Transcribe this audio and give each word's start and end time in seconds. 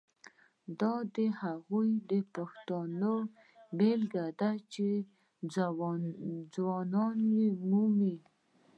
دا 0.79 0.93
د 1.15 1.17
هغو 1.41 1.79
پوښتنو 2.35 3.15
بیلګې 3.77 4.27
دي 4.39 4.55
چې 4.73 4.87
ځوابونه 5.53 7.23
یې 7.37 7.47
مومو. 7.69 8.13